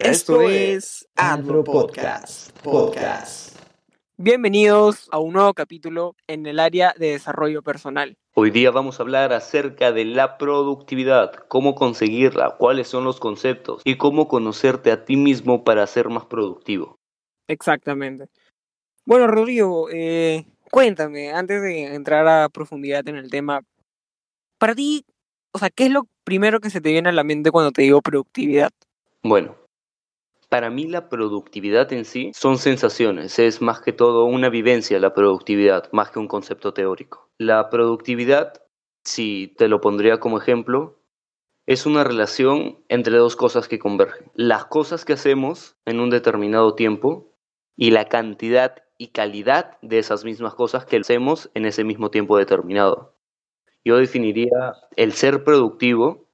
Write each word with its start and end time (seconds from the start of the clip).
Esto 0.00 0.42
es 0.42 1.08
Adro 1.14 1.62
Podcast. 1.62 2.50
Podcast. 2.62 3.56
Bienvenidos 4.16 5.08
a 5.12 5.18
un 5.18 5.34
nuevo 5.34 5.54
capítulo 5.54 6.16
en 6.26 6.46
el 6.46 6.58
área 6.58 6.94
de 6.98 7.12
desarrollo 7.12 7.62
personal. 7.62 8.16
Hoy 8.34 8.50
día 8.50 8.72
vamos 8.72 8.98
a 8.98 9.04
hablar 9.04 9.32
acerca 9.32 9.92
de 9.92 10.04
la 10.04 10.36
productividad, 10.36 11.32
cómo 11.46 11.76
conseguirla, 11.76 12.56
cuáles 12.58 12.88
son 12.88 13.04
los 13.04 13.20
conceptos 13.20 13.82
y 13.84 13.96
cómo 13.96 14.26
conocerte 14.26 14.90
a 14.90 15.04
ti 15.04 15.16
mismo 15.16 15.62
para 15.62 15.86
ser 15.86 16.08
más 16.08 16.24
productivo. 16.24 16.98
Exactamente. 17.46 18.26
Bueno, 19.04 19.28
Rodrigo, 19.28 19.88
eh, 19.92 20.44
cuéntame, 20.72 21.30
antes 21.30 21.62
de 21.62 21.94
entrar 21.94 22.26
a 22.26 22.48
profundidad 22.48 23.08
en 23.08 23.14
el 23.16 23.30
tema, 23.30 23.60
para 24.58 24.74
ti, 24.74 25.06
o 25.52 25.58
sea, 25.60 25.70
¿qué 25.70 25.84
es 25.84 25.90
lo 25.92 26.08
primero 26.24 26.58
que 26.58 26.70
se 26.70 26.80
te 26.80 26.90
viene 26.90 27.10
a 27.10 27.12
la 27.12 27.22
mente 27.22 27.52
cuando 27.52 27.70
te 27.70 27.82
digo 27.82 28.02
productividad? 28.02 28.72
Bueno, 29.22 29.56
para 30.54 30.70
mí 30.70 30.86
la 30.86 31.08
productividad 31.08 31.92
en 31.92 32.04
sí 32.04 32.30
son 32.32 32.58
sensaciones, 32.58 33.40
es 33.40 33.60
más 33.60 33.80
que 33.80 33.92
todo 33.92 34.24
una 34.24 34.48
vivencia 34.50 35.00
la 35.00 35.12
productividad, 35.12 35.90
más 35.90 36.12
que 36.12 36.20
un 36.20 36.28
concepto 36.28 36.72
teórico. 36.72 37.28
La 37.38 37.70
productividad, 37.70 38.62
si 39.02 39.52
te 39.58 39.66
lo 39.66 39.80
pondría 39.80 40.20
como 40.20 40.38
ejemplo, 40.38 41.00
es 41.66 41.86
una 41.86 42.04
relación 42.04 42.78
entre 42.88 43.16
dos 43.16 43.34
cosas 43.34 43.66
que 43.66 43.80
convergen. 43.80 44.30
Las 44.36 44.66
cosas 44.66 45.04
que 45.04 45.14
hacemos 45.14 45.74
en 45.86 45.98
un 45.98 46.08
determinado 46.08 46.76
tiempo 46.76 47.32
y 47.74 47.90
la 47.90 48.04
cantidad 48.04 48.84
y 48.96 49.08
calidad 49.08 49.76
de 49.82 49.98
esas 49.98 50.24
mismas 50.24 50.54
cosas 50.54 50.84
que 50.84 50.98
hacemos 50.98 51.50
en 51.54 51.64
ese 51.66 51.82
mismo 51.82 52.12
tiempo 52.12 52.38
determinado. 52.38 53.16
Yo 53.84 53.96
definiría 53.96 54.76
el 54.94 55.14
ser 55.14 55.42
productivo 55.42 56.28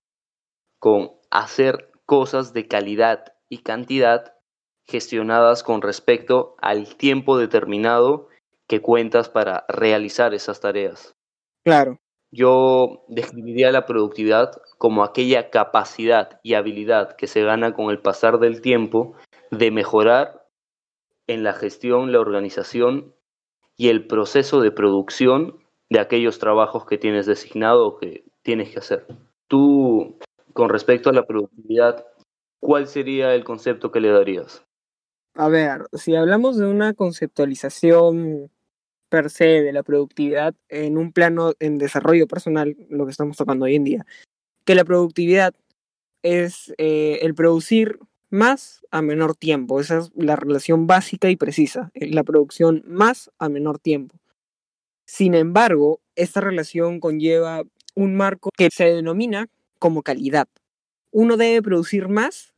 con 0.78 1.12
hacer 1.30 1.90
cosas 2.04 2.52
de 2.52 2.68
calidad 2.68 3.32
y 3.50 3.58
cantidad 3.58 4.34
gestionadas 4.86 5.62
con 5.62 5.82
respecto 5.82 6.56
al 6.60 6.96
tiempo 6.96 7.36
determinado 7.36 8.28
que 8.66 8.80
cuentas 8.80 9.28
para 9.28 9.64
realizar 9.68 10.32
esas 10.32 10.60
tareas. 10.60 11.14
Claro. 11.64 11.98
Yo 12.32 13.04
describiría 13.08 13.72
la 13.72 13.86
productividad 13.86 14.52
como 14.78 15.02
aquella 15.02 15.50
capacidad 15.50 16.40
y 16.42 16.54
habilidad 16.54 17.16
que 17.16 17.26
se 17.26 17.42
gana 17.42 17.74
con 17.74 17.90
el 17.90 17.98
pasar 17.98 18.38
del 18.38 18.60
tiempo 18.60 19.14
de 19.50 19.72
mejorar 19.72 20.46
en 21.26 21.42
la 21.42 21.52
gestión, 21.52 22.12
la 22.12 22.20
organización 22.20 23.14
y 23.76 23.88
el 23.88 24.06
proceso 24.06 24.60
de 24.60 24.70
producción 24.70 25.64
de 25.88 25.98
aquellos 25.98 26.38
trabajos 26.38 26.86
que 26.86 26.98
tienes 26.98 27.26
designado 27.26 27.86
o 27.86 27.98
que 27.98 28.24
tienes 28.42 28.70
que 28.70 28.78
hacer. 28.78 29.06
Tú, 29.48 30.18
con 30.52 30.68
respecto 30.68 31.10
a 31.10 31.12
la 31.12 31.24
productividad, 31.24 32.06
¿cuál 32.60 32.86
sería 32.86 33.34
el 33.34 33.44
concepto 33.44 33.90
que 33.90 34.00
le 34.00 34.10
darías? 34.10 34.64
A 35.34 35.48
ver, 35.48 35.86
si 35.92 36.14
hablamos 36.14 36.56
de 36.56 36.66
una 36.66 36.94
conceptualización 36.94 38.50
per 39.08 39.30
se 39.30 39.44
de 39.44 39.72
la 39.72 39.82
productividad 39.82 40.54
en 40.68 40.96
un 40.96 41.12
plano 41.12 41.52
en 41.58 41.78
desarrollo 41.78 42.26
personal, 42.26 42.76
lo 42.88 43.04
que 43.04 43.10
estamos 43.10 43.36
tocando 43.36 43.64
hoy 43.64 43.74
en 43.74 43.84
día, 43.84 44.06
que 44.64 44.74
la 44.74 44.84
productividad 44.84 45.54
es 46.22 46.72
eh, 46.78 47.18
el 47.22 47.34
producir 47.34 47.98
más 48.30 48.86
a 48.90 49.02
menor 49.02 49.34
tiempo. 49.34 49.80
Esa 49.80 49.98
es 49.98 50.12
la 50.14 50.36
relación 50.36 50.86
básica 50.86 51.28
y 51.28 51.36
precisa, 51.36 51.90
eh, 51.94 52.08
la 52.12 52.22
producción 52.22 52.82
más 52.86 53.30
a 53.38 53.48
menor 53.48 53.78
tiempo. 53.78 54.16
Sin 55.06 55.34
embargo, 55.34 56.00
esta 56.14 56.40
relación 56.40 57.00
conlleva 57.00 57.64
un 57.96 58.16
marco 58.16 58.50
que 58.56 58.68
se 58.70 58.84
denomina 58.84 59.48
como 59.78 60.02
calidad. 60.02 60.48
Uno 61.10 61.36
debe 61.36 61.62
producir 61.62 62.08
más 62.08 62.49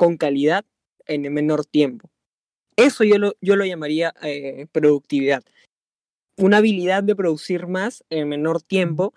con 0.00 0.16
calidad 0.16 0.64
en 1.04 1.26
el 1.26 1.30
menor 1.30 1.66
tiempo. 1.66 2.08
Eso 2.74 3.04
yo 3.04 3.18
lo, 3.18 3.34
yo 3.42 3.54
lo 3.54 3.66
llamaría 3.66 4.14
eh, 4.22 4.66
productividad. 4.72 5.44
Una 6.38 6.56
habilidad 6.56 7.02
de 7.02 7.14
producir 7.14 7.66
más 7.66 8.02
en 8.08 8.30
menor 8.30 8.62
tiempo 8.62 9.12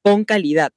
con 0.00 0.24
calidad. 0.24 0.72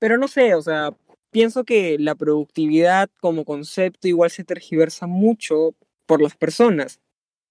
Pero 0.00 0.18
no 0.18 0.26
sé, 0.26 0.56
o 0.56 0.62
sea, 0.62 0.96
pienso 1.30 1.62
que 1.62 1.96
la 2.00 2.16
productividad 2.16 3.08
como 3.20 3.44
concepto 3.44 4.08
igual 4.08 4.30
se 4.30 4.42
tergiversa 4.42 5.06
mucho 5.06 5.76
por 6.04 6.20
las 6.20 6.34
personas. 6.34 6.98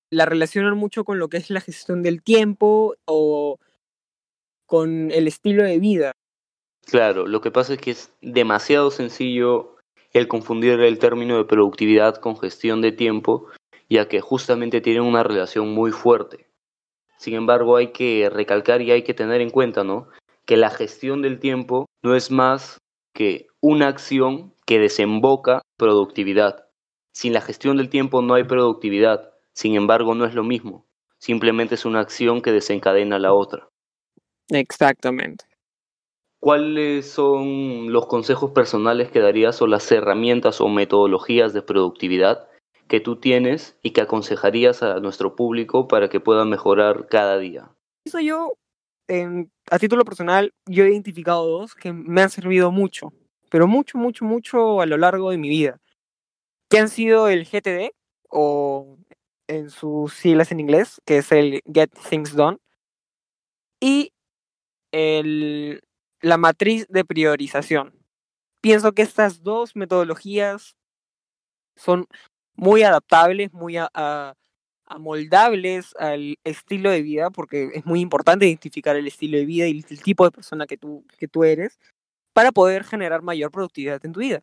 La 0.09 0.25
relacionan 0.25 0.75
mucho 0.75 1.05
con 1.05 1.17
lo 1.17 1.29
que 1.29 1.37
es 1.37 1.49
la 1.49 1.61
gestión 1.61 2.03
del 2.03 2.21
tiempo 2.21 2.97
o 3.05 3.57
con 4.65 5.11
el 5.11 5.29
estilo 5.29 5.63
de 5.63 5.79
vida. 5.79 6.11
Claro, 6.85 7.25
lo 7.25 7.39
que 7.39 7.51
pasa 7.51 7.75
es 7.75 7.79
que 7.79 7.91
es 7.91 8.11
demasiado 8.19 8.91
sencillo 8.91 9.73
el 10.13 10.27
confundir 10.27 10.79
el 10.79 10.99
término 10.99 11.37
de 11.37 11.45
productividad 11.45 12.15
con 12.17 12.37
gestión 12.37 12.81
de 12.81 12.91
tiempo, 12.91 13.47
ya 13.89 14.07
que 14.07 14.21
justamente 14.21 14.79
tienen 14.79 15.03
una 15.03 15.23
relación 15.23 15.73
muy 15.73 15.91
fuerte. 15.91 16.47
Sin 17.17 17.33
embargo, 17.33 17.77
hay 17.77 17.91
que 17.91 18.29
recalcar 18.29 18.81
y 18.81 18.91
hay 18.91 19.03
que 19.03 19.13
tener 19.13 19.41
en 19.41 19.49
cuenta, 19.49 19.83
¿no? 19.83 20.07
Que 20.45 20.57
la 20.57 20.69
gestión 20.69 21.21
del 21.21 21.39
tiempo 21.39 21.87
no 22.03 22.15
es 22.15 22.31
más 22.31 22.79
que 23.13 23.47
una 23.61 23.87
acción 23.87 24.53
que 24.65 24.79
desemboca 24.79 25.61
productividad. 25.77 26.67
Sin 27.13 27.33
la 27.33 27.41
gestión 27.41 27.77
del 27.77 27.89
tiempo 27.89 28.21
no 28.21 28.33
hay 28.33 28.43
productividad, 28.43 29.33
sin 29.53 29.75
embargo 29.75 30.15
no 30.15 30.25
es 30.25 30.33
lo 30.33 30.43
mismo, 30.43 30.85
simplemente 31.19 31.75
es 31.75 31.85
una 31.85 31.99
acción 31.99 32.41
que 32.41 32.51
desencadena 32.51 33.19
la 33.19 33.33
otra. 33.33 33.69
Exactamente. 34.49 35.45
¿Cuáles 36.43 37.09
son 37.09 37.93
los 37.93 38.05
consejos 38.07 38.51
personales 38.51 39.09
que 39.09 39.21
darías 39.21 39.61
o 39.61 39.65
las 39.65 39.89
herramientas 39.93 40.59
o 40.59 40.67
metodologías 40.67 41.53
de 41.53 41.61
productividad 41.61 42.49
que 42.89 42.99
tú 42.99 43.15
tienes 43.15 43.77
y 43.81 43.91
que 43.91 44.01
aconsejarías 44.01 44.83
a 44.83 44.99
nuestro 44.99 45.37
público 45.37 45.87
para 45.87 46.09
que 46.09 46.19
puedan 46.19 46.49
mejorar 46.49 47.07
cada 47.07 47.37
día? 47.37 47.71
Eso 48.05 48.19
yo, 48.19 48.57
a 49.71 49.79
título 49.79 50.03
personal, 50.03 50.53
yo 50.65 50.83
he 50.83 50.89
identificado 50.89 51.47
dos 51.47 51.75
que 51.75 51.93
me 51.93 52.21
han 52.21 52.29
servido 52.29 52.73
mucho, 52.73 53.13
pero 53.49 53.65
mucho, 53.65 53.97
mucho, 53.97 54.25
mucho 54.25 54.81
a 54.81 54.85
lo 54.85 54.97
largo 54.97 55.31
de 55.31 55.37
mi 55.37 55.47
vida, 55.47 55.79
que 56.69 56.77
han 56.77 56.89
sido 56.89 57.29
el 57.29 57.45
GTD 57.45 57.93
o 58.29 58.97
en 59.47 59.69
sus 59.69 60.13
siglas 60.13 60.51
en 60.51 60.59
inglés, 60.59 60.99
que 61.05 61.19
es 61.19 61.31
el 61.31 61.61
Get 61.73 61.91
Things 62.09 62.35
Done, 62.35 62.57
y 63.79 64.11
el 64.91 65.81
la 66.23 66.37
matriz 66.37 66.87
de 66.87 67.03
priorización. 67.03 67.93
Pienso 68.61 68.93
que 68.93 69.01
estas 69.01 69.43
dos 69.43 69.75
metodologías 69.75 70.77
son 71.75 72.07
muy 72.55 72.83
adaptables, 72.83 73.51
muy 73.51 73.75
amoldables 74.85 75.93
al 75.99 76.37
estilo 76.45 76.91
de 76.91 77.01
vida, 77.01 77.29
porque 77.29 77.71
es 77.73 77.85
muy 77.85 77.99
importante 77.99 78.47
identificar 78.47 78.95
el 78.95 79.05
estilo 79.05 79.37
de 79.37 79.45
vida 79.45 79.67
y 79.67 79.83
el 79.89 80.01
tipo 80.01 80.23
de 80.23 80.31
persona 80.31 80.65
que 80.65 80.77
tú, 80.77 81.05
que 81.19 81.27
tú 81.27 81.43
eres 81.43 81.77
para 82.31 82.53
poder 82.53 82.85
generar 82.85 83.21
mayor 83.21 83.51
productividad 83.51 84.03
en 84.05 84.13
tu 84.13 84.21
vida. 84.21 84.41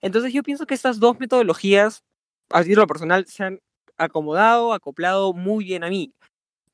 Entonces 0.00 0.32
yo 0.32 0.42
pienso 0.42 0.66
que 0.66 0.74
estas 0.74 0.98
dos 0.98 1.20
metodologías, 1.20 2.04
a 2.48 2.64
título 2.64 2.86
personal, 2.86 3.26
se 3.26 3.44
han 3.44 3.60
acomodado, 3.98 4.72
acoplado 4.72 5.34
muy 5.34 5.66
bien 5.66 5.84
a 5.84 5.90
mí. 5.90 6.14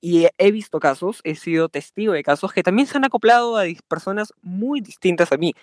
Y 0.00 0.28
he 0.38 0.52
visto 0.52 0.78
casos, 0.78 1.20
he 1.24 1.34
sido 1.34 1.68
testigo 1.68 2.12
de 2.12 2.22
casos 2.22 2.52
que 2.52 2.62
también 2.62 2.86
se 2.86 2.96
han 2.96 3.04
acoplado 3.04 3.56
a 3.56 3.64
personas 3.88 4.32
muy 4.42 4.80
distintas 4.80 5.32
a 5.32 5.36
mí, 5.36 5.54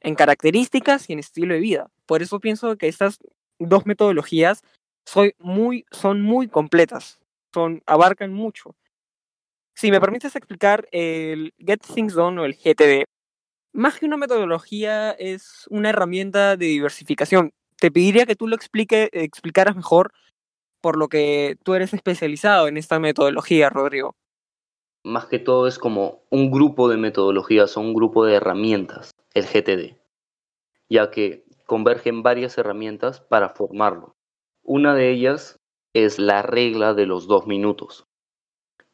en 0.00 0.14
características 0.14 1.10
y 1.10 1.12
en 1.12 1.18
estilo 1.18 1.54
de 1.54 1.60
vida. 1.60 1.90
Por 2.06 2.22
eso 2.22 2.40
pienso 2.40 2.76
que 2.76 2.88
estas 2.88 3.18
dos 3.58 3.86
metodologías 3.86 4.62
soy 5.04 5.34
muy, 5.38 5.84
son 5.90 6.22
muy 6.22 6.48
completas, 6.48 7.20
son, 7.52 7.82
abarcan 7.86 8.32
mucho. 8.32 8.74
Si 9.74 9.90
me 9.90 10.00
permites 10.00 10.34
explicar, 10.36 10.88
el 10.90 11.52
Get 11.58 11.80
Things 11.94 12.14
Done 12.14 12.40
o 12.40 12.44
el 12.44 12.54
GTD, 12.54 13.04
más 13.72 13.98
que 13.98 14.06
una 14.06 14.16
metodología, 14.16 15.10
es 15.12 15.66
una 15.68 15.90
herramienta 15.90 16.56
de 16.56 16.66
diversificación. 16.66 17.52
Te 17.78 17.90
pediría 17.90 18.24
que 18.24 18.36
tú 18.36 18.48
lo 18.48 18.56
explique, 18.56 19.10
explicaras 19.12 19.76
mejor 19.76 20.12
por 20.80 20.96
lo 20.96 21.08
que 21.08 21.56
tú 21.64 21.74
eres 21.74 21.94
especializado 21.94 22.68
en 22.68 22.76
esta 22.76 22.98
metodología, 22.98 23.70
Rodrigo. 23.70 24.14
Más 25.04 25.26
que 25.26 25.38
todo 25.38 25.66
es 25.66 25.78
como 25.78 26.22
un 26.30 26.50
grupo 26.50 26.88
de 26.88 26.96
metodologías 26.96 27.76
o 27.76 27.80
un 27.80 27.94
grupo 27.94 28.24
de 28.24 28.34
herramientas, 28.34 29.12
el 29.34 29.44
GTD, 29.44 29.96
ya 30.88 31.10
que 31.10 31.44
convergen 31.66 32.22
varias 32.22 32.58
herramientas 32.58 33.20
para 33.20 33.50
formarlo. 33.50 34.16
Una 34.62 34.94
de 34.94 35.10
ellas 35.10 35.58
es 35.94 36.18
la 36.18 36.42
regla 36.42 36.94
de 36.94 37.06
los 37.06 37.26
dos 37.26 37.46
minutos. 37.46 38.06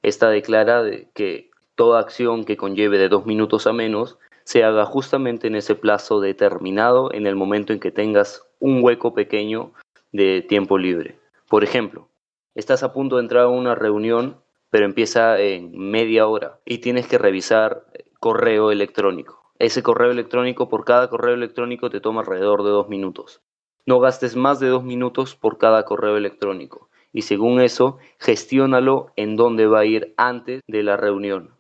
Esta 0.03 0.29
declara 0.29 0.85
que 1.15 1.51
toda 1.75 2.01
acción 2.01 2.45
que 2.45 2.57
conlleve 2.57 2.99
de 2.99 3.09
dos 3.09 3.25
minutos 3.25 3.67
a 3.67 3.73
menos 3.73 4.19
se 4.45 4.65
haga 4.65 4.85
justamente 4.85 5.47
en 5.47 5.57
ese 5.57 5.75
plazo 5.75 6.21
determinado 6.21 7.13
en 7.13 7.27
el 7.27 7.37
momento 7.37 7.73
en 7.73 7.81
que 7.81 7.91
tengas 7.91 8.43
un 8.59 8.83
hueco 8.83 9.15
pequeño 9.15 9.73
de 10.13 10.43
tiempo 10.43 10.79
libre. 10.79 11.22
Por 11.53 11.65
ejemplo, 11.65 12.09
estás 12.55 12.83
a 12.83 12.95
punto 12.95 13.17
de 13.17 13.25
entrar 13.25 13.43
a 13.43 13.49
una 13.49 13.75
reunión, 13.75 14.41
pero 14.71 14.87
empieza 14.87 15.39
en 15.39 15.77
media 15.77 16.27
hora 16.27 16.61
y 16.65 16.79
tienes 16.79 17.07
que 17.07 17.19
revisar 17.19 17.85
correo 18.21 18.71
electrónico. 18.71 19.53
Ese 19.59 19.83
correo 19.83 20.11
electrónico, 20.11 20.71
por 20.71 20.87
cada 20.87 21.11
correo 21.11 21.35
electrónico 21.35 21.91
te 21.91 22.01
toma 22.01 22.23
alrededor 22.23 22.65
de 22.65 22.71
dos 22.71 22.89
minutos. 22.89 23.43
No 23.85 24.01
gastes 24.01 24.35
más 24.35 24.61
de 24.61 24.69
dos 24.69 24.83
minutos 24.83 25.37
por 25.37 25.59
cada 25.59 25.85
correo 25.85 26.17
electrónico 26.17 26.89
y 27.13 27.21
según 27.21 27.61
eso, 27.61 27.99
gestiónalo 28.19 29.13
en 29.17 29.37
dónde 29.37 29.67
va 29.67 29.81
a 29.81 29.85
ir 29.85 30.15
antes 30.17 30.63
de 30.67 30.83
la 30.83 30.97
reunión. 30.97 31.55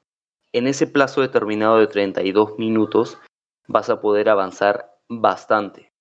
En 0.54 0.68
ese 0.68 0.86
plazo 0.86 1.20
determinado 1.20 1.76
de 1.76 1.86
32 1.86 2.58
minutos 2.58 3.18
vas 3.68 3.90
a 3.90 4.00
poder 4.00 4.30
avanzar 4.30 4.96
bastante 5.10 5.91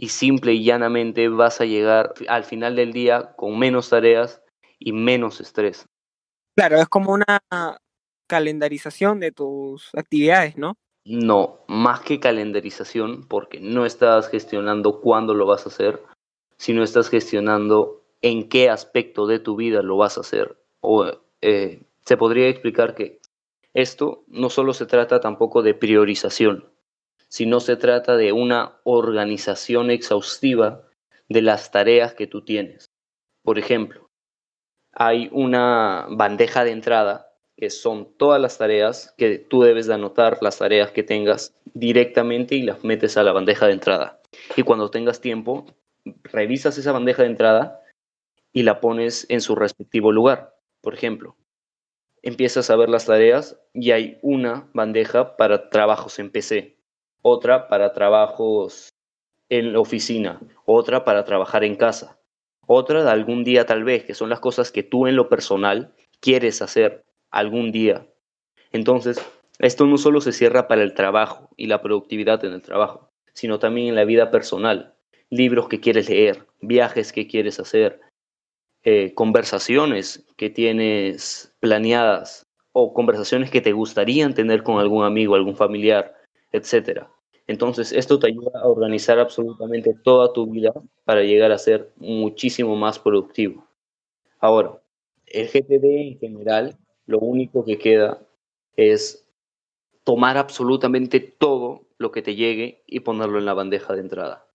y 0.00 0.08
simple 0.10 0.52
y 0.52 0.62
llanamente 0.62 1.28
vas 1.28 1.60
a 1.60 1.64
llegar 1.64 2.14
al 2.28 2.44
final 2.44 2.76
del 2.76 2.92
día 2.92 3.34
con 3.36 3.58
menos 3.58 3.90
tareas 3.90 4.40
y 4.78 4.92
menos 4.92 5.40
estrés. 5.40 5.86
Claro, 6.56 6.76
es 6.76 6.88
como 6.88 7.12
una 7.12 7.40
calendarización 8.28 9.18
de 9.18 9.32
tus 9.32 9.90
actividades, 9.94 10.56
¿no? 10.56 10.76
No, 11.04 11.60
más 11.66 12.00
que 12.00 12.20
calendarización, 12.20 13.26
porque 13.26 13.60
no 13.60 13.86
estás 13.86 14.28
gestionando 14.28 15.00
cuándo 15.00 15.34
lo 15.34 15.46
vas 15.46 15.66
a 15.66 15.70
hacer, 15.70 16.02
sino 16.58 16.82
estás 16.82 17.08
gestionando 17.08 18.04
en 18.22 18.48
qué 18.48 18.68
aspecto 18.68 19.26
de 19.26 19.38
tu 19.38 19.56
vida 19.56 19.82
lo 19.82 19.96
vas 19.96 20.16
a 20.16 20.20
hacer. 20.20 20.58
O 20.80 21.10
eh, 21.40 21.82
se 22.04 22.16
podría 22.16 22.48
explicar 22.48 22.94
que 22.94 23.20
esto 23.74 24.24
no 24.28 24.50
solo 24.50 24.74
se 24.74 24.86
trata 24.86 25.20
tampoco 25.20 25.62
de 25.62 25.74
priorización, 25.74 26.68
sino 27.28 27.60
se 27.60 27.76
trata 27.76 28.16
de 28.16 28.32
una 28.32 28.80
organización 28.84 29.90
exhaustiva 29.90 30.88
de 31.28 31.42
las 31.42 31.70
tareas 31.70 32.14
que 32.14 32.26
tú 32.26 32.42
tienes. 32.42 32.90
Por 33.42 33.58
ejemplo, 33.58 34.08
hay 34.92 35.28
una 35.32 36.06
bandeja 36.10 36.64
de 36.64 36.72
entrada 36.72 37.28
que 37.56 37.70
son 37.70 38.16
todas 38.16 38.40
las 38.40 38.56
tareas 38.56 39.14
que 39.18 39.38
tú 39.38 39.62
debes 39.62 39.86
de 39.86 39.94
anotar, 39.94 40.38
las 40.40 40.58
tareas 40.58 40.92
que 40.92 41.02
tengas 41.02 41.54
directamente 41.74 42.54
y 42.54 42.62
las 42.62 42.84
metes 42.84 43.16
a 43.16 43.24
la 43.24 43.32
bandeja 43.32 43.66
de 43.66 43.72
entrada. 43.72 44.20
Y 44.56 44.62
cuando 44.62 44.90
tengas 44.90 45.20
tiempo, 45.20 45.66
revisas 46.22 46.78
esa 46.78 46.92
bandeja 46.92 47.22
de 47.22 47.30
entrada 47.30 47.82
y 48.52 48.62
la 48.62 48.80
pones 48.80 49.26
en 49.28 49.40
su 49.40 49.56
respectivo 49.56 50.12
lugar. 50.12 50.56
Por 50.80 50.94
ejemplo, 50.94 51.36
empiezas 52.22 52.70
a 52.70 52.76
ver 52.76 52.88
las 52.88 53.06
tareas 53.06 53.58
y 53.74 53.90
hay 53.90 54.18
una 54.22 54.68
bandeja 54.72 55.36
para 55.36 55.68
trabajos 55.68 56.18
en 56.20 56.30
PC, 56.30 56.77
otra 57.22 57.68
para 57.68 57.92
trabajos 57.92 58.90
en 59.48 59.72
la 59.72 59.80
oficina, 59.80 60.40
otra 60.66 61.04
para 61.04 61.24
trabajar 61.24 61.64
en 61.64 61.76
casa, 61.76 62.18
otra 62.66 63.02
de 63.02 63.10
algún 63.10 63.44
día 63.44 63.64
tal 63.66 63.84
vez, 63.84 64.04
que 64.04 64.14
son 64.14 64.28
las 64.28 64.40
cosas 64.40 64.70
que 64.70 64.82
tú 64.82 65.06
en 65.06 65.16
lo 65.16 65.28
personal 65.28 65.94
quieres 66.20 66.60
hacer 66.60 67.04
algún 67.30 67.72
día. 67.72 68.06
Entonces, 68.72 69.24
esto 69.58 69.86
no 69.86 69.98
solo 69.98 70.20
se 70.20 70.32
cierra 70.32 70.68
para 70.68 70.82
el 70.82 70.94
trabajo 70.94 71.48
y 71.56 71.66
la 71.66 71.80
productividad 71.80 72.44
en 72.44 72.52
el 72.52 72.62
trabajo, 72.62 73.10
sino 73.32 73.58
también 73.58 73.88
en 73.88 73.94
la 73.94 74.04
vida 74.04 74.30
personal. 74.30 74.94
Libros 75.30 75.68
que 75.68 75.80
quieres 75.80 76.08
leer, 76.08 76.46
viajes 76.60 77.12
que 77.12 77.26
quieres 77.26 77.58
hacer, 77.58 78.00
eh, 78.84 79.14
conversaciones 79.14 80.24
que 80.36 80.50
tienes 80.50 81.54
planeadas 81.60 82.46
o 82.72 82.94
conversaciones 82.94 83.50
que 83.50 83.60
te 83.60 83.72
gustarían 83.72 84.34
tener 84.34 84.62
con 84.62 84.78
algún 84.78 85.04
amigo, 85.04 85.34
algún 85.34 85.56
familiar, 85.56 86.14
etc. 86.52 87.06
Entonces, 87.46 87.92
esto 87.92 88.18
te 88.18 88.28
ayuda 88.28 88.60
a 88.60 88.68
organizar 88.68 89.18
absolutamente 89.18 89.94
toda 89.94 90.32
tu 90.32 90.46
vida 90.46 90.72
para 91.04 91.22
llegar 91.22 91.50
a 91.52 91.58
ser 91.58 91.92
muchísimo 91.96 92.76
más 92.76 92.98
productivo. 92.98 93.66
Ahora, 94.38 94.80
el 95.26 95.48
GTD 95.48 95.84
en 95.84 96.18
general, 96.18 96.76
lo 97.06 97.18
único 97.18 97.64
que 97.64 97.78
queda 97.78 98.20
es 98.76 99.26
tomar 100.04 100.38
absolutamente 100.38 101.20
todo 101.20 101.86
lo 101.98 102.12
que 102.12 102.22
te 102.22 102.34
llegue 102.34 102.82
y 102.86 103.00
ponerlo 103.00 103.38
en 103.38 103.46
la 103.46 103.54
bandeja 103.54 103.94
de 103.94 104.00
entrada. 104.00 104.46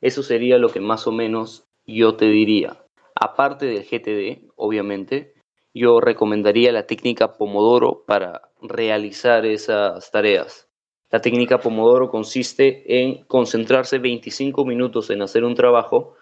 Eso 0.00 0.22
sería 0.22 0.58
lo 0.58 0.70
que 0.70 0.80
más 0.80 1.06
o 1.06 1.12
menos 1.12 1.66
yo 1.86 2.16
te 2.16 2.26
diría. 2.26 2.84
Aparte 3.14 3.66
del 3.66 3.84
GTD, 3.84 4.50
obviamente, 4.56 5.34
yo 5.74 6.00
recomendaría 6.00 6.72
la 6.72 6.86
técnica 6.86 7.36
Pomodoro 7.36 8.04
para 8.06 8.50
realizar 8.62 9.44
esas 9.46 10.10
tareas. 10.10 10.65
La 11.10 11.20
técnica 11.20 11.60
Pomodoro 11.60 12.10
consiste 12.10 13.00
en 13.00 13.24
concentrarse 13.24 13.98
25 13.98 14.64
minutos 14.64 15.10
en 15.10 15.22
hacer 15.22 15.44
un 15.44 15.54
trabajo 15.54 16.16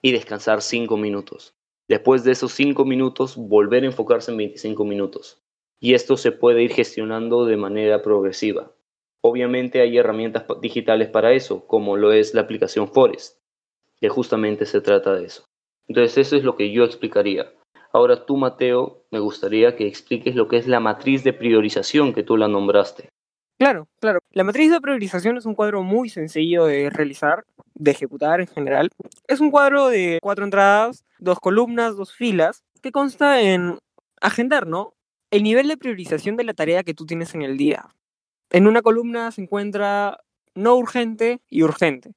y 0.00 0.12
descansar 0.12 0.62
5 0.62 0.96
minutos. 0.96 1.54
Después 1.88 2.24
de 2.24 2.32
esos 2.32 2.52
5 2.52 2.84
minutos, 2.84 3.36
volver 3.36 3.82
a 3.82 3.86
enfocarse 3.86 4.30
en 4.30 4.38
25 4.38 4.84
minutos. 4.84 5.42
Y 5.78 5.94
esto 5.94 6.16
se 6.16 6.32
puede 6.32 6.62
ir 6.62 6.72
gestionando 6.72 7.44
de 7.44 7.56
manera 7.56 8.00
progresiva. 8.00 8.72
Obviamente 9.22 9.82
hay 9.82 9.98
herramientas 9.98 10.44
digitales 10.62 11.08
para 11.08 11.32
eso, 11.32 11.66
como 11.66 11.96
lo 11.96 12.12
es 12.12 12.32
la 12.32 12.40
aplicación 12.40 12.88
Forest, 12.88 13.38
que 14.00 14.08
justamente 14.08 14.64
se 14.64 14.80
trata 14.80 15.14
de 15.14 15.26
eso. 15.26 15.44
Entonces 15.86 16.16
eso 16.16 16.36
es 16.36 16.44
lo 16.44 16.56
que 16.56 16.72
yo 16.72 16.84
explicaría. 16.84 17.52
Ahora 17.92 18.24
tú, 18.24 18.36
Mateo, 18.36 19.04
me 19.10 19.18
gustaría 19.18 19.76
que 19.76 19.86
expliques 19.86 20.34
lo 20.34 20.48
que 20.48 20.56
es 20.56 20.66
la 20.66 20.80
matriz 20.80 21.24
de 21.24 21.32
priorización 21.32 22.14
que 22.14 22.22
tú 22.22 22.36
la 22.36 22.48
nombraste. 22.48 23.08
Claro, 23.60 23.88
claro. 24.00 24.20
La 24.30 24.42
matriz 24.42 24.70
de 24.70 24.80
priorización 24.80 25.36
es 25.36 25.44
un 25.44 25.54
cuadro 25.54 25.82
muy 25.82 26.08
sencillo 26.08 26.64
de 26.64 26.88
realizar, 26.88 27.44
de 27.74 27.90
ejecutar 27.90 28.40
en 28.40 28.46
general. 28.46 28.88
Es 29.28 29.38
un 29.40 29.50
cuadro 29.50 29.88
de 29.88 30.18
cuatro 30.22 30.46
entradas, 30.46 31.04
dos 31.18 31.40
columnas, 31.40 31.94
dos 31.94 32.14
filas, 32.14 32.64
que 32.80 32.90
consta 32.90 33.42
en 33.42 33.78
agendar, 34.22 34.66
¿no? 34.66 34.94
El 35.30 35.42
nivel 35.42 35.68
de 35.68 35.76
priorización 35.76 36.38
de 36.38 36.44
la 36.44 36.54
tarea 36.54 36.84
que 36.84 36.94
tú 36.94 37.04
tienes 37.04 37.34
en 37.34 37.42
el 37.42 37.58
día. 37.58 37.94
En 38.48 38.66
una 38.66 38.80
columna 38.80 39.30
se 39.30 39.42
encuentra 39.42 40.20
no 40.54 40.76
urgente 40.76 41.42
y 41.50 41.62
urgente. 41.62 42.14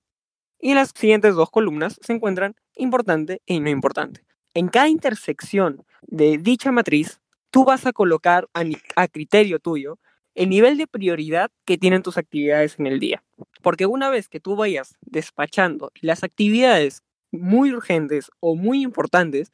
Y 0.60 0.70
en 0.70 0.76
las 0.76 0.94
siguientes 0.96 1.36
dos 1.36 1.52
columnas 1.52 2.00
se 2.02 2.14
encuentran 2.14 2.56
importante 2.78 3.42
y 3.46 3.60
no 3.60 3.70
importante. 3.70 4.24
En 4.54 4.70
cada 4.70 4.88
intersección 4.88 5.86
de 6.04 6.38
dicha 6.38 6.72
matriz, 6.72 7.20
tú 7.52 7.66
vas 7.66 7.86
a 7.86 7.92
colocar 7.92 8.48
a, 8.96 9.08
criterio 9.10 9.60
tuyo 9.60 10.00
el 10.36 10.50
nivel 10.50 10.78
de 10.78 10.88
prioridad 10.88 11.52
que 11.66 11.78
tienen 11.78 12.04
tus 12.04 12.18
actividades 12.18 12.80
en 12.80 12.88
el 12.88 13.00
día. 13.00 13.24
Porque 13.62 13.86
una 13.86 14.10
vez 14.10 14.30
que 14.30 14.40
tú 14.40 14.56
vayas 14.56 14.98
despachando 15.02 15.92
las 16.02 16.24
actividades 16.24 17.04
muy 17.32 17.72
urgentes 17.72 18.30
o 18.40 18.56
muy 18.56 18.84
importantes 18.84 19.52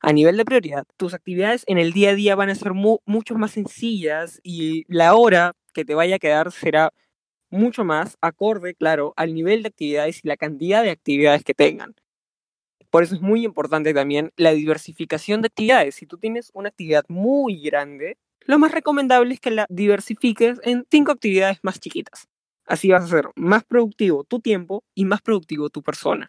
a 0.00 0.12
nivel 0.12 0.36
de 0.36 0.44
prioridad, 0.44 0.84
tus 0.96 1.14
actividades 1.14 1.64
en 1.66 1.78
el 1.78 1.92
día 1.92 2.10
a 2.10 2.14
día 2.14 2.34
van 2.34 2.50
a 2.50 2.54
ser 2.54 2.72
mucho 2.72 3.34
más 3.36 3.52
sencillas 3.52 4.40
y 4.42 4.84
la 4.92 5.14
hora 5.14 5.52
que 5.72 5.84
te 5.84 5.94
vaya 5.94 6.16
a 6.16 6.18
quedar 6.18 6.50
será 6.50 6.92
mucho 7.50 7.84
más 7.84 8.16
acorde, 8.20 8.74
claro, 8.74 9.12
al 9.16 9.34
nivel 9.34 9.62
de 9.62 9.68
actividades 9.68 10.20
y 10.24 10.28
la 10.28 10.36
cantidad 10.36 10.82
de 10.82 10.90
actividades 10.90 11.44
que 11.44 11.54
tengan. 11.54 11.94
Por 12.90 13.02
eso 13.04 13.14
es 13.14 13.20
muy 13.22 13.44
importante 13.44 13.94
también 13.94 14.32
la 14.36 14.52
diversificación 14.52 15.40
de 15.42 15.46
actividades. 15.46 15.94
Si 15.94 16.06
tú 16.06 16.18
tienes 16.18 16.50
una 16.54 16.68
actividad 16.68 17.04
muy 17.08 17.60
grande, 17.62 18.18
lo 18.46 18.58
más 18.58 18.72
recomendable 18.72 19.34
es 19.34 19.40
que 19.40 19.50
la 19.50 19.66
diversifiques 19.68 20.60
en 20.64 20.86
cinco 20.90 21.12
actividades 21.12 21.58
más 21.62 21.80
chiquitas. 21.80 22.28
Así 22.66 22.90
vas 22.90 23.04
a 23.04 23.08
ser 23.08 23.28
más 23.36 23.64
productivo 23.64 24.24
tu 24.24 24.40
tiempo 24.40 24.84
y 24.94 25.04
más 25.04 25.20
productivo 25.20 25.68
tu 25.68 25.82
persona. 25.82 26.28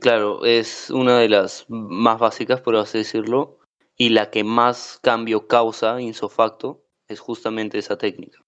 Claro, 0.00 0.44
es 0.44 0.90
una 0.90 1.18
de 1.18 1.28
las 1.28 1.66
más 1.68 2.18
básicas, 2.18 2.60
por 2.60 2.76
así 2.76 2.98
decirlo, 2.98 3.58
y 3.96 4.08
la 4.10 4.30
que 4.30 4.44
más 4.44 4.98
cambio 5.02 5.46
causa, 5.46 6.00
insofacto, 6.00 6.82
es 7.06 7.20
justamente 7.20 7.78
esa 7.78 7.98
técnica. 7.98 8.42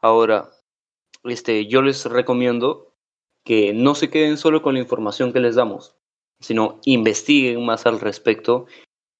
Ahora, 0.00 0.50
este, 1.24 1.66
yo 1.66 1.82
les 1.82 2.04
recomiendo 2.04 2.94
que 3.44 3.72
no 3.72 3.94
se 3.94 4.10
queden 4.10 4.36
solo 4.36 4.62
con 4.62 4.74
la 4.74 4.80
información 4.80 5.32
que 5.32 5.40
les 5.40 5.54
damos, 5.54 5.96
sino 6.40 6.80
investiguen 6.84 7.64
más 7.64 7.86
al 7.86 8.00
respecto 8.00 8.66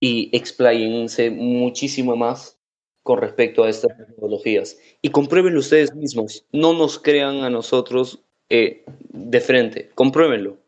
y 0.00 0.34
expláyense 0.36 1.30
muchísimo 1.30 2.16
más 2.16 2.59
con 3.02 3.20
respecto 3.20 3.64
a 3.64 3.68
estas 3.68 3.96
tecnologías. 3.96 4.78
Y 5.02 5.10
compruébenlo 5.10 5.60
ustedes 5.60 5.94
mismos, 5.94 6.44
no 6.52 6.72
nos 6.74 6.98
crean 6.98 7.44
a 7.44 7.50
nosotros 7.50 8.20
eh, 8.48 8.84
de 9.08 9.40
frente, 9.40 9.90
compruébenlo, 9.94 10.58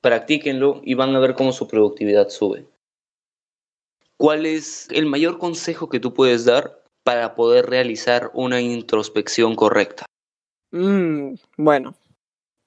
practíquenlo 0.00 0.80
y 0.84 0.94
van 0.94 1.14
a 1.14 1.20
ver 1.20 1.34
cómo 1.34 1.52
su 1.52 1.66
productividad 1.66 2.28
sube. 2.28 2.66
¿Cuál 4.16 4.44
es 4.44 4.86
el 4.90 5.06
mayor 5.06 5.38
consejo 5.38 5.88
que 5.88 6.00
tú 6.00 6.12
puedes 6.12 6.44
dar 6.44 6.82
para 7.04 7.34
poder 7.34 7.66
realizar 7.66 8.30
una 8.34 8.60
introspección 8.60 9.56
correcta? 9.56 10.04
Mm, 10.72 11.34
bueno, 11.56 11.94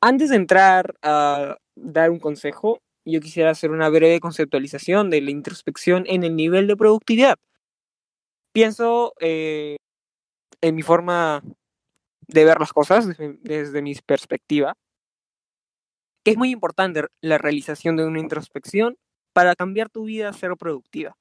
antes 0.01 0.32
de 0.32 0.36
entrar 0.36 0.96
a 1.01 1.58
dar 1.75 2.10
un 2.10 2.20
consejo, 2.20 2.82
yo 3.06 3.22
quisiera 3.22 3.51
hacer 3.51 3.72
una 3.72 3.89
breve 3.89 4.20
conceptualización 4.20 5.10
de 5.10 5.22
la 5.22 5.32
introspección 5.32 6.06
en 6.08 6.24
el 6.24 6.36
nivel 6.36 6.68
de 6.68 6.75
productividad. 6.75 7.38
Pienso 8.53 9.13
eh, 9.19 9.77
en 10.62 10.75
mi 10.75 10.83
forma 10.83 11.41
de 12.27 12.45
ver 12.45 12.60
las 12.60 12.72
cosas 12.72 13.07
desde, 13.07 13.38
desde 13.41 13.81
mi 13.81 13.95
perspectiva, 13.95 14.75
que 16.24 16.31
es 16.31 16.38
muy 16.38 16.51
importante 16.51 17.05
la 17.22 17.38
realización 17.38 17.98
de 17.98 18.05
una 18.05 18.19
introspección 18.19 18.98
para 19.33 19.55
cambiar 19.55 19.89
tu 19.89 20.05
vida 20.05 20.29
a 20.29 20.33
ser 20.33 20.55
productiva, 20.55 21.17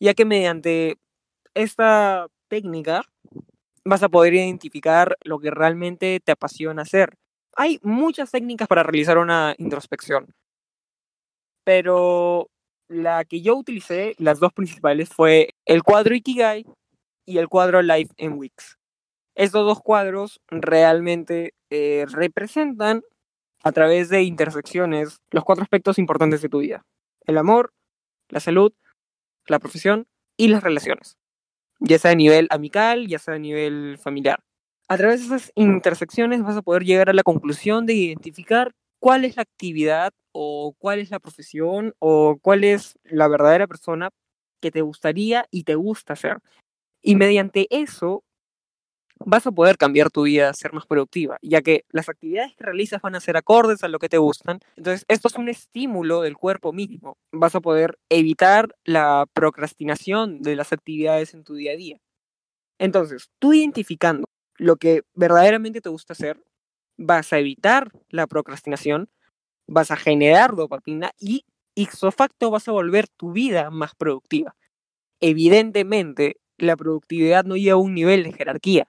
ya 0.00 0.14
que 0.14 0.24
mediante 0.24 0.98
esta 1.54 2.26
técnica 2.48 3.02
vas 3.84 4.02
a 4.02 4.08
poder 4.08 4.34
identificar 4.34 5.16
lo 5.22 5.38
que 5.38 5.50
realmente 5.50 6.20
te 6.22 6.32
apasiona 6.32 6.82
hacer, 6.82 7.14
hay 7.54 7.78
muchas 7.82 8.32
técnicas 8.32 8.68
para 8.68 8.82
realizar 8.82 9.16
una 9.16 9.54
introspección, 9.58 10.34
pero 11.64 12.48
la 12.88 13.24
que 13.24 13.40
yo 13.40 13.56
utilicé, 13.56 14.14
las 14.18 14.40
dos 14.40 14.52
principales, 14.52 15.08
fue 15.08 15.54
el 15.64 15.82
cuadro 15.82 16.14
Ikigai 16.14 16.64
y 17.24 17.38
el 17.38 17.48
cuadro 17.48 17.82
Life 17.82 18.12
en 18.16 18.34
Wix. 18.34 18.78
Estos 19.34 19.66
dos 19.66 19.80
cuadros 19.80 20.40
realmente 20.48 21.54
eh, 21.70 22.06
representan 22.08 23.02
a 23.62 23.72
través 23.72 24.08
de 24.08 24.22
intersecciones 24.22 25.20
los 25.30 25.44
cuatro 25.44 25.62
aspectos 25.62 25.98
importantes 25.98 26.40
de 26.40 26.48
tu 26.48 26.60
vida. 26.60 26.86
El 27.26 27.36
amor, 27.36 27.72
la 28.28 28.40
salud, 28.40 28.72
la 29.46 29.58
profesión 29.58 30.06
y 30.36 30.48
las 30.48 30.62
relaciones. 30.62 31.18
Ya 31.80 31.98
sea 31.98 32.12
a 32.12 32.14
nivel 32.14 32.46
amical, 32.50 33.06
ya 33.08 33.18
sea 33.18 33.34
a 33.34 33.38
nivel 33.38 33.98
familiar. 33.98 34.42
A 34.88 34.96
través 34.96 35.20
de 35.20 35.26
esas 35.36 35.52
intersecciones 35.56 36.42
vas 36.42 36.56
a 36.56 36.62
poder 36.62 36.84
llegar 36.84 37.10
a 37.10 37.12
la 37.12 37.24
conclusión 37.24 37.86
de 37.86 37.94
identificar 37.94 38.72
cuál 39.00 39.24
es 39.24 39.36
la 39.36 39.42
actividad 39.42 40.12
o 40.32 40.74
cuál 40.78 40.98
es 40.98 41.10
la 41.10 41.20
profesión 41.20 41.94
o 41.98 42.38
cuál 42.42 42.64
es 42.64 42.98
la 43.04 43.28
verdadera 43.28 43.66
persona 43.66 44.10
que 44.60 44.70
te 44.70 44.82
gustaría 44.82 45.46
y 45.50 45.64
te 45.64 45.74
gusta 45.74 46.16
ser. 46.16 46.38
Y 47.02 47.16
mediante 47.16 47.66
eso 47.70 48.24
vas 49.18 49.46
a 49.46 49.52
poder 49.52 49.78
cambiar 49.78 50.10
tu 50.10 50.22
vida, 50.24 50.52
ser 50.52 50.72
más 50.72 50.86
productiva, 50.86 51.38
ya 51.42 51.62
que 51.62 51.84
las 51.90 52.08
actividades 52.08 52.54
que 52.56 52.64
realizas 52.64 53.00
van 53.00 53.14
a 53.14 53.20
ser 53.20 53.36
acordes 53.36 53.82
a 53.82 53.88
lo 53.88 53.98
que 53.98 54.08
te 54.08 54.18
gustan. 54.18 54.60
Entonces, 54.76 55.04
esto 55.08 55.28
es 55.28 55.34
un 55.36 55.48
estímulo 55.48 56.22
del 56.22 56.36
cuerpo 56.36 56.72
mínimo. 56.72 57.16
Vas 57.32 57.54
a 57.54 57.60
poder 57.60 57.98
evitar 58.10 58.74
la 58.84 59.26
procrastinación 59.32 60.42
de 60.42 60.56
las 60.56 60.72
actividades 60.72 61.34
en 61.34 61.44
tu 61.44 61.54
día 61.54 61.72
a 61.72 61.76
día. 61.76 61.98
Entonces, 62.78 63.30
tú 63.38 63.52
identificando 63.52 64.26
lo 64.58 64.76
que 64.76 65.02
verdaderamente 65.14 65.80
te 65.80 65.88
gusta 65.88 66.12
hacer, 66.12 66.40
vas 66.96 67.32
a 67.32 67.38
evitar 67.38 67.90
la 68.10 68.26
procrastinación, 68.26 69.08
vas 69.66 69.90
a 69.90 69.96
generar 69.96 70.54
dopamina 70.54 71.12
y 71.18 71.44
ipso 71.74 72.10
facto 72.10 72.50
vas 72.50 72.68
a 72.68 72.72
volver 72.72 73.08
tu 73.08 73.32
vida 73.32 73.70
más 73.70 73.94
productiva. 73.94 74.56
Evidentemente, 75.20 76.36
la 76.58 76.76
productividad 76.76 77.44
no 77.44 77.56
lleva 77.56 77.74
a 77.74 77.82
un 77.82 77.94
nivel 77.94 78.24
de 78.24 78.32
jerarquía, 78.32 78.88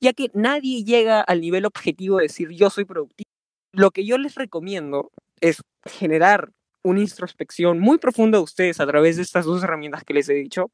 ya 0.00 0.12
que 0.12 0.30
nadie 0.34 0.84
llega 0.84 1.20
al 1.20 1.40
nivel 1.40 1.66
objetivo 1.66 2.18
de 2.18 2.24
decir 2.24 2.50
yo 2.50 2.70
soy 2.70 2.84
productivo. 2.84 3.28
Lo 3.72 3.90
que 3.90 4.06
yo 4.06 4.18
les 4.18 4.34
recomiendo 4.36 5.10
es 5.40 5.62
generar 5.84 6.52
una 6.82 7.00
introspección 7.00 7.80
muy 7.80 7.98
profunda 7.98 8.38
de 8.38 8.44
ustedes 8.44 8.80
a 8.80 8.86
través 8.86 9.16
de 9.16 9.22
estas 9.22 9.46
dos 9.46 9.62
herramientas 9.62 10.04
que 10.04 10.14
les 10.14 10.28
he 10.28 10.34
dicho 10.34 10.70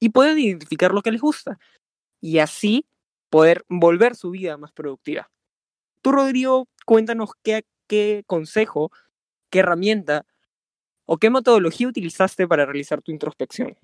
y 0.00 0.10
pueden 0.10 0.38
identificar 0.38 0.92
lo 0.92 1.02
que 1.02 1.12
les 1.12 1.20
gusta 1.20 1.58
y 2.20 2.38
así 2.38 2.86
poder 3.30 3.64
volver 3.68 4.14
su 4.14 4.30
vida 4.30 4.56
más 4.56 4.72
productiva. 4.72 5.28
Tú, 6.02 6.12
Rodrigo, 6.12 6.68
cuéntanos 6.86 7.30
qué, 7.42 7.64
consejo, 8.26 8.90
qué 9.50 9.60
herramienta 9.60 10.26
o 11.06 11.16
qué 11.16 11.30
metodología 11.30 11.88
utilizaste 11.88 12.46
para 12.46 12.66
realizar 12.66 13.02
tu 13.02 13.12
introspección. 13.12 13.76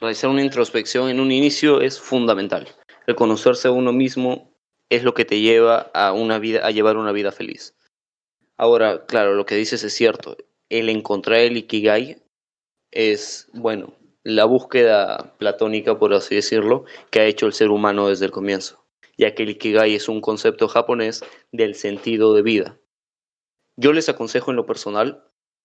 Realizar 0.00 0.30
una 0.30 0.42
introspección 0.42 1.08
en 1.08 1.20
un 1.20 1.32
inicio 1.32 1.80
es 1.80 1.98
fundamental 2.00 2.68
el 3.06 3.14
conocerse 3.14 3.68
a 3.68 3.72
uno 3.72 3.92
mismo 3.92 4.50
es 4.90 5.02
lo 5.02 5.14
que 5.14 5.24
te 5.24 5.40
lleva 5.40 5.90
a, 5.94 6.12
una 6.12 6.38
vida, 6.38 6.66
a 6.66 6.70
llevar 6.70 6.96
una 6.96 7.12
vida 7.12 7.32
feliz. 7.32 7.74
Ahora, 8.56 9.04
claro, 9.06 9.34
lo 9.34 9.46
que 9.46 9.56
dices 9.56 9.82
es 9.84 9.94
cierto. 9.94 10.36
El 10.68 10.88
encontrar 10.88 11.40
el 11.40 11.56
Ikigai 11.56 12.22
es, 12.90 13.48
bueno, 13.52 13.94
la 14.22 14.44
búsqueda 14.44 15.34
platónica, 15.38 15.98
por 15.98 16.14
así 16.14 16.36
decirlo, 16.36 16.84
que 17.10 17.20
ha 17.20 17.26
hecho 17.26 17.46
el 17.46 17.52
ser 17.52 17.70
humano 17.70 18.08
desde 18.08 18.26
el 18.26 18.30
comienzo, 18.30 18.83
ya 19.16 19.34
que 19.34 19.44
el 19.44 19.50
Ikigai 19.50 19.94
es 19.94 20.08
un 20.08 20.20
concepto 20.20 20.68
japonés 20.68 21.24
del 21.52 21.74
sentido 21.74 22.34
de 22.34 22.42
vida. 22.42 22.78
Yo 23.76 23.92
les 23.92 24.08
aconsejo 24.08 24.50
en 24.50 24.56
lo 24.56 24.66
personal 24.66 25.24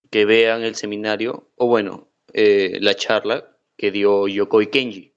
que 0.09 0.25
vean 0.25 0.63
el 0.63 0.75
seminario, 0.75 1.51
o 1.55 1.67
bueno, 1.67 2.11
eh, 2.33 2.77
la 2.81 2.95
charla 2.95 3.57
que 3.77 3.91
dio 3.91 4.27
Yokoi 4.27 4.71
Kenji, 4.71 5.13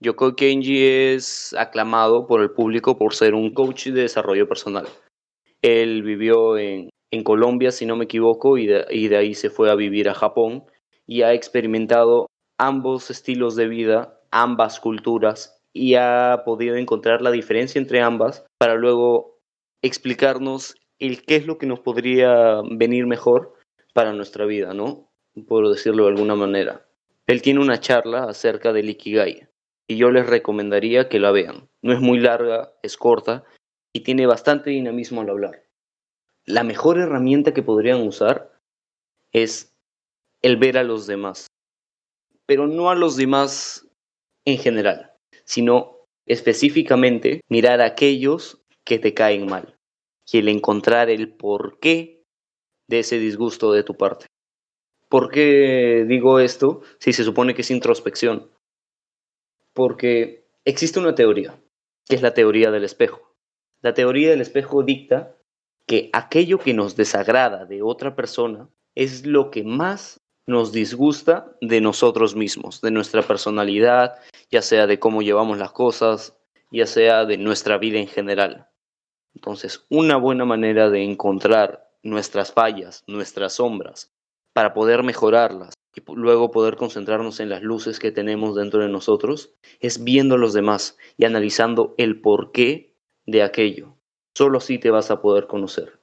Yoko 0.00 0.36
Kenji 0.36 0.84
es 0.86 1.52
aclamado 1.58 2.28
por 2.28 2.40
el 2.40 2.52
público 2.52 2.96
por 2.96 3.14
ser 3.14 3.34
un 3.34 3.52
coach 3.52 3.88
de 3.88 4.02
desarrollo 4.02 4.46
personal. 4.46 4.86
Él 5.60 6.04
vivió 6.04 6.56
en, 6.56 6.90
Colombia, 7.24 7.72
si 7.72 7.84
no 7.84 7.96
me 7.96 8.04
equivoco, 8.04 8.58
y 8.58 8.68
de, 8.68 9.16
ahí 9.16 9.34
se 9.34 9.50
fue 9.50 9.72
a 9.72 9.74
vivir 9.74 10.08
a 10.08 10.14
Japón 10.14 10.64
y 11.04 11.22
ha 11.22 11.32
experimentado 11.32 12.26
ambos 12.58 13.10
estilos 13.10 13.56
de 13.56 13.66
vida, 13.66 14.20
ambas 14.30 14.78
culturas, 14.78 15.57
y 15.72 15.94
ha 15.94 16.42
podido 16.44 16.76
encontrar 16.76 17.22
la 17.22 17.30
diferencia 17.30 17.78
entre 17.78 18.00
ambas 18.00 18.44
para 18.58 18.74
luego 18.74 19.38
explicarnos 19.82 20.76
el 20.98 21.24
qué 21.24 21.36
es 21.36 21.46
lo 21.46 21.58
que 21.58 21.66
nos 21.66 21.80
podría 21.80 22.62
venir 22.70 23.06
mejor 23.06 23.54
para 23.94 24.12
nuestra 24.12 24.44
vida, 24.44 24.74
¿no? 24.74 25.10
Por 25.46 25.68
decirlo 25.68 26.04
de 26.04 26.10
alguna 26.10 26.34
manera. 26.34 26.86
Él 27.26 27.42
tiene 27.42 27.60
una 27.60 27.78
charla 27.78 28.24
acerca 28.24 28.72
del 28.72 28.90
Ikigai, 28.90 29.48
y 29.88 29.96
yo 29.96 30.10
les 30.10 30.26
recomendaría 30.26 31.08
que 31.08 31.18
la 31.18 31.30
vean. 31.30 31.68
No 31.82 31.92
es 31.92 32.00
muy 32.00 32.20
larga, 32.20 32.74
es 32.82 32.96
corta 32.96 33.44
y 33.92 34.00
tiene 34.00 34.26
bastante 34.26 34.70
dinamismo 34.70 35.22
al 35.22 35.30
hablar. 35.30 35.64
La 36.44 36.62
mejor 36.62 36.98
herramienta 36.98 37.52
que 37.54 37.62
podrían 37.62 38.06
usar 38.06 38.52
es 39.32 39.74
el 40.42 40.56
ver 40.56 40.78
a 40.78 40.84
los 40.84 41.06
demás, 41.06 41.46
pero 42.46 42.66
no 42.66 42.90
a 42.90 42.94
los 42.94 43.16
demás 43.16 43.88
en 44.44 44.58
general, 44.58 45.12
sino 45.48 46.04
específicamente 46.26 47.40
mirar 47.48 47.80
a 47.80 47.86
aquellos 47.86 48.60
que 48.84 48.98
te 48.98 49.14
caen 49.14 49.46
mal 49.46 49.76
y 50.30 50.38
el 50.38 50.48
encontrar 50.48 51.10
el 51.10 51.34
porqué 51.34 52.22
de 52.86 53.00
ese 53.00 53.18
disgusto 53.18 53.72
de 53.72 53.82
tu 53.82 53.96
parte. 53.96 54.26
¿Por 55.08 55.30
qué 55.30 56.04
digo 56.06 56.38
esto 56.38 56.82
si 57.00 57.12
se 57.12 57.24
supone 57.24 57.54
que 57.54 57.62
es 57.62 57.70
introspección? 57.70 58.50
porque 59.78 60.44
existe 60.64 60.98
una 60.98 61.14
teoría, 61.14 61.56
que 62.08 62.16
es 62.16 62.20
la 62.20 62.34
teoría 62.34 62.72
del 62.72 62.82
espejo. 62.82 63.36
La 63.80 63.94
teoría 63.94 64.30
del 64.30 64.40
espejo 64.40 64.82
dicta 64.82 65.36
que 65.86 66.10
aquello 66.12 66.58
que 66.58 66.74
nos 66.74 66.96
desagrada 66.96 67.64
de 67.64 67.80
otra 67.82 68.16
persona 68.16 68.68
es 68.96 69.24
lo 69.24 69.52
que 69.52 69.62
más 69.62 70.20
nos 70.48 70.72
disgusta 70.72 71.54
de 71.60 71.82
nosotros 71.82 72.34
mismos, 72.34 72.80
de 72.80 72.90
nuestra 72.90 73.22
personalidad, 73.22 74.14
ya 74.50 74.62
sea 74.62 74.86
de 74.86 74.98
cómo 74.98 75.20
llevamos 75.20 75.58
las 75.58 75.72
cosas, 75.72 76.38
ya 76.72 76.86
sea 76.86 77.26
de 77.26 77.36
nuestra 77.36 77.76
vida 77.76 77.98
en 77.98 78.08
general. 78.08 78.66
Entonces, 79.34 79.84
una 79.90 80.16
buena 80.16 80.46
manera 80.46 80.88
de 80.88 81.04
encontrar 81.04 81.90
nuestras 82.02 82.50
fallas, 82.50 83.04
nuestras 83.06 83.52
sombras, 83.54 84.10
para 84.54 84.72
poder 84.72 85.02
mejorarlas 85.02 85.74
y 85.94 86.00
luego 86.14 86.50
poder 86.50 86.76
concentrarnos 86.76 87.40
en 87.40 87.50
las 87.50 87.62
luces 87.62 87.98
que 87.98 88.10
tenemos 88.10 88.56
dentro 88.56 88.82
de 88.82 88.88
nosotros, 88.88 89.52
es 89.80 90.02
viendo 90.02 90.36
a 90.36 90.38
los 90.38 90.54
demás 90.54 90.96
y 91.18 91.26
analizando 91.26 91.94
el 91.98 92.22
porqué 92.22 92.94
de 93.26 93.42
aquello. 93.42 93.98
Solo 94.34 94.58
así 94.58 94.78
te 94.78 94.90
vas 94.90 95.10
a 95.10 95.20
poder 95.20 95.46
conocer. 95.46 96.00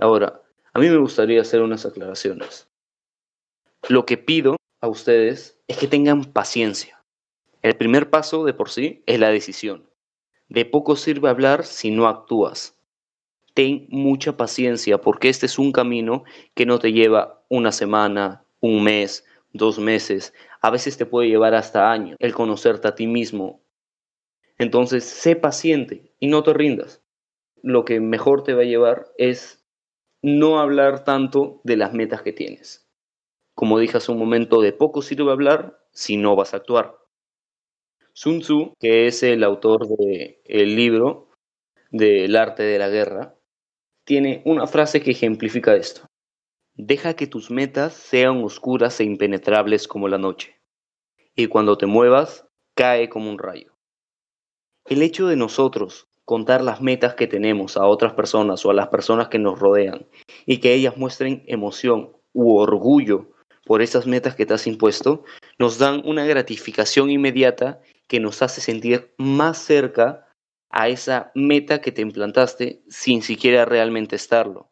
Ahora, 0.00 0.42
a 0.72 0.80
mí 0.80 0.88
me 0.88 0.98
gustaría 0.98 1.40
hacer 1.40 1.62
unas 1.62 1.86
aclaraciones. 1.86 2.68
Lo 3.86 4.04
que 4.04 4.18
pido 4.18 4.56
a 4.80 4.88
ustedes 4.88 5.58
es 5.66 5.78
que 5.78 5.86
tengan 5.86 6.24
paciencia. 6.24 7.02
El 7.62 7.76
primer 7.76 8.10
paso 8.10 8.44
de 8.44 8.52
por 8.52 8.70
sí 8.70 9.02
es 9.06 9.18
la 9.18 9.30
decisión. 9.30 9.88
De 10.48 10.64
poco 10.64 10.96
sirve 10.96 11.28
hablar 11.28 11.64
si 11.64 11.90
no 11.90 12.06
actúas. 12.06 12.76
Ten 13.54 13.86
mucha 13.88 14.36
paciencia 14.36 14.98
porque 14.98 15.28
este 15.28 15.46
es 15.46 15.58
un 15.58 15.72
camino 15.72 16.24
que 16.54 16.66
no 16.66 16.78
te 16.78 16.92
lleva 16.92 17.44
una 17.48 17.72
semana, 17.72 18.44
un 18.60 18.84
mes, 18.84 19.24
dos 19.52 19.78
meses, 19.78 20.34
a 20.60 20.70
veces 20.70 20.96
te 20.98 21.06
puede 21.06 21.28
llevar 21.28 21.54
hasta 21.54 21.90
años 21.90 22.16
el 22.18 22.34
conocerte 22.34 22.88
a 22.88 22.94
ti 22.94 23.06
mismo. 23.06 23.62
Entonces, 24.58 25.04
sé 25.04 25.36
paciente 25.36 26.12
y 26.18 26.26
no 26.26 26.42
te 26.42 26.52
rindas. 26.52 27.02
Lo 27.62 27.84
que 27.84 28.00
mejor 28.00 28.42
te 28.42 28.54
va 28.54 28.62
a 28.62 28.66
llevar 28.66 29.06
es 29.16 29.64
no 30.20 30.58
hablar 30.58 31.04
tanto 31.04 31.60
de 31.64 31.76
las 31.76 31.92
metas 31.92 32.22
que 32.22 32.32
tienes. 32.32 32.87
Como 33.58 33.80
dije 33.80 33.96
hace 33.96 34.12
un 34.12 34.20
momento, 34.20 34.60
de 34.60 34.72
poco 34.72 35.02
sirve 35.02 35.32
hablar 35.32 35.84
si 35.90 36.16
no 36.16 36.36
vas 36.36 36.54
a 36.54 36.58
actuar. 36.58 36.96
Sun 38.12 38.38
Tzu, 38.38 38.74
que 38.78 39.08
es 39.08 39.24
el 39.24 39.42
autor 39.42 39.88
del 39.88 40.36
el 40.44 40.76
libro 40.76 41.30
del 41.90 42.36
arte 42.36 42.62
de 42.62 42.78
la 42.78 42.88
guerra, 42.88 43.34
tiene 44.04 44.42
una 44.44 44.68
frase 44.68 45.02
que 45.02 45.10
ejemplifica 45.10 45.74
esto. 45.74 46.06
Deja 46.76 47.14
que 47.14 47.26
tus 47.26 47.50
metas 47.50 47.94
sean 47.94 48.44
oscuras 48.44 49.00
e 49.00 49.04
impenetrables 49.04 49.88
como 49.88 50.06
la 50.06 50.18
noche, 50.18 50.60
y 51.34 51.48
cuando 51.48 51.76
te 51.76 51.86
muevas, 51.86 52.46
cae 52.76 53.08
como 53.08 53.28
un 53.28 53.40
rayo. 53.40 53.74
El 54.84 55.02
hecho 55.02 55.26
de 55.26 55.34
nosotros 55.34 56.06
contar 56.24 56.62
las 56.62 56.80
metas 56.80 57.16
que 57.16 57.26
tenemos 57.26 57.76
a 57.76 57.88
otras 57.88 58.12
personas 58.12 58.64
o 58.64 58.70
a 58.70 58.74
las 58.74 58.86
personas 58.86 59.26
que 59.26 59.40
nos 59.40 59.58
rodean 59.58 60.06
y 60.46 60.58
que 60.58 60.74
ellas 60.74 60.96
muestren 60.96 61.42
emoción 61.48 62.12
u 62.32 62.56
orgullo 62.56 63.32
por 63.68 63.82
esas 63.82 64.06
metas 64.06 64.34
que 64.34 64.46
te 64.46 64.54
has 64.54 64.66
impuesto, 64.66 65.24
nos 65.58 65.76
dan 65.76 66.00
una 66.06 66.24
gratificación 66.24 67.10
inmediata 67.10 67.82
que 68.06 68.18
nos 68.18 68.40
hace 68.40 68.62
sentir 68.62 69.14
más 69.18 69.58
cerca 69.58 70.26
a 70.70 70.88
esa 70.88 71.30
meta 71.34 71.82
que 71.82 71.92
te 71.92 72.00
implantaste 72.00 72.82
sin 72.88 73.20
siquiera 73.20 73.66
realmente 73.66 74.16
estarlo. 74.16 74.70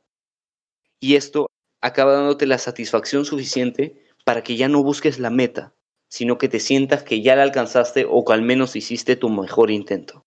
Y 0.99 1.17
esto 1.17 1.51
acaba 1.83 2.15
dándote 2.15 2.47
la 2.47 2.57
satisfacción 2.57 3.27
suficiente 3.27 4.03
para 4.25 4.43
que 4.43 4.57
ya 4.57 4.67
no 4.67 4.83
busques 4.83 5.19
la 5.19 5.29
meta, 5.29 5.75
sino 6.09 6.39
que 6.39 6.49
te 6.49 6.59
sientas 6.59 7.03
que 7.03 7.21
ya 7.21 7.37
la 7.37 7.43
alcanzaste 7.43 8.07
o 8.09 8.25
que 8.25 8.33
al 8.33 8.41
menos 8.41 8.77
hiciste 8.77 9.15
tu 9.15 9.29
mejor 9.29 9.71
intento. 9.71 10.25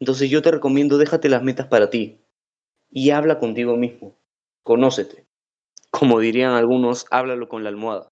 Entonces 0.00 0.30
yo 0.30 0.40
te 0.40 0.50
recomiendo 0.50 0.96
déjate 0.96 1.28
las 1.28 1.42
metas 1.42 1.66
para 1.66 1.90
ti 1.90 2.22
y 2.90 3.10
habla 3.10 3.38
contigo 3.38 3.76
mismo, 3.76 4.18
conócete. 4.62 5.27
Como 5.90 6.20
dirían 6.20 6.52
algunos, 6.52 7.06
háblalo 7.10 7.48
con 7.48 7.64
la 7.64 7.70
almohada. 7.70 8.08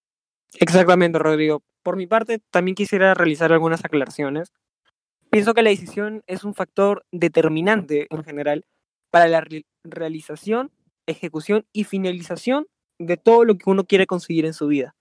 Exactamente, 0.58 1.18
Rodrigo. 1.18 1.62
Por 1.82 1.96
mi 1.96 2.06
parte, 2.06 2.40
también 2.50 2.74
quisiera 2.74 3.14
realizar 3.14 3.52
algunas 3.52 3.84
aclaraciones. 3.84 4.52
Pienso 5.30 5.54
que 5.54 5.62
la 5.62 5.70
decisión 5.70 6.22
es 6.26 6.44
un 6.44 6.54
factor 6.54 7.04
determinante 7.12 8.06
en 8.10 8.24
general 8.24 8.64
para 9.10 9.28
la 9.28 9.46
realización, 9.84 10.72
ejecución 11.06 11.66
y 11.72 11.84
finalización 11.84 12.66
de 12.98 13.16
todo 13.16 13.44
lo 13.44 13.56
que 13.56 13.70
uno 13.70 13.84
quiere 13.84 14.06
conseguir 14.06 14.46
en 14.46 14.54
su 14.54 14.66
vida. 14.66 14.94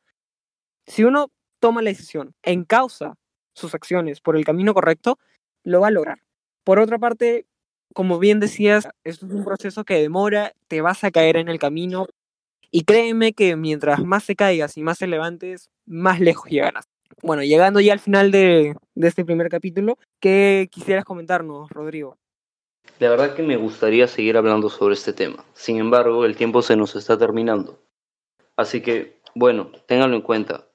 Si 0.87 1.03
uno 1.03 1.31
toma 1.59 1.81
la 1.81 1.89
decisión, 1.89 2.35
causa 2.67 3.15
sus 3.53 3.73
acciones 3.73 4.21
por 4.21 4.35
el 4.35 4.45
camino 4.45 4.73
correcto, 4.73 5.17
lo 5.63 5.81
va 5.81 5.87
a 5.87 5.91
lograr. 5.91 6.19
Por 6.63 6.79
otra 6.79 6.99
parte, 6.99 7.47
como 7.93 8.19
bien 8.19 8.39
decías, 8.39 8.87
esto 9.03 9.25
es 9.25 9.31
un 9.31 9.45
proceso 9.45 9.85
que 9.85 10.01
demora, 10.01 10.53
te 10.67 10.81
vas 10.81 11.03
a 11.03 11.11
caer 11.11 11.37
en 11.37 11.47
el 11.47 11.59
camino 11.59 12.07
y 12.71 12.83
créeme 12.83 13.33
que 13.33 13.55
mientras 13.55 14.03
más 14.03 14.25
te 14.25 14.35
caigas 14.35 14.77
y 14.77 14.83
más 14.83 14.99
te 14.99 15.07
levantes, 15.07 15.69
más 15.85 16.19
lejos 16.19 16.49
llegarás. 16.49 16.85
Bueno, 17.21 17.43
llegando 17.43 17.79
ya 17.79 17.93
al 17.93 17.99
final 17.99 18.31
de, 18.31 18.75
de 18.95 19.07
este 19.07 19.25
primer 19.25 19.49
capítulo, 19.49 19.97
¿qué 20.19 20.67
quisieras 20.71 21.05
comentarnos, 21.05 21.69
Rodrigo? 21.69 22.17
La 22.99 23.09
verdad 23.09 23.35
que 23.35 23.43
me 23.43 23.57
gustaría 23.57 24.07
seguir 24.07 24.37
hablando 24.37 24.69
sobre 24.69 24.93
este 24.93 25.13
tema. 25.13 25.43
Sin 25.53 25.77
embargo, 25.77 26.25
el 26.25 26.35
tiempo 26.35 26.61
se 26.61 26.75
nos 26.75 26.95
está 26.95 27.17
terminando. 27.17 27.79
Así 28.55 28.81
que, 28.81 29.19
bueno, 29.33 29.71
ténganlo 29.87 30.15
en 30.15 30.21
cuenta 30.21 30.65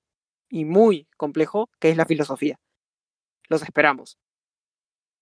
y 0.51 0.67
muy 0.67 1.07
complejo, 1.17 1.71
que 1.79 1.89
es 1.89 1.97
la 1.97 2.05
filosofía. 2.05 2.61
Los 3.49 3.63
esperamos. 3.63 4.19